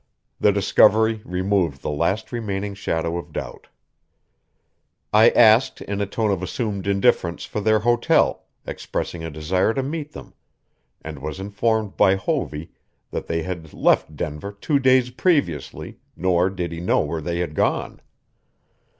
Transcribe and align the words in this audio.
The 0.39 0.51
discovery 0.51 1.21
removed 1.23 1.83
the 1.83 1.91
last 1.91 2.31
remaining 2.31 2.73
shadow 2.73 3.17
of 3.19 3.31
doubt. 3.31 3.67
I 5.13 5.29
asked 5.29 5.79
in 5.79 6.01
a 6.01 6.07
tone 6.07 6.31
of 6.31 6.41
assumed 6.41 6.87
indifference 6.87 7.45
for 7.45 7.61
their 7.61 7.77
hotel, 7.77 8.47
expressing 8.65 9.23
a 9.23 9.29
desire 9.29 9.75
to 9.75 9.83
meet 9.83 10.13
them 10.13 10.33
and 11.03 11.19
was 11.21 11.39
informed 11.39 11.97
by 11.97 12.15
Hovey 12.15 12.71
that 13.11 13.27
they 13.27 13.43
had 13.43 13.73
left 13.73 14.15
Denver 14.15 14.51
two 14.53 14.79
days 14.79 15.11
previously, 15.11 15.99
nor 16.17 16.49
did 16.49 16.71
he 16.71 16.79
know 16.79 17.01
where 17.01 17.21
they 17.21 17.37
had 17.37 17.53
gone. 17.53 18.01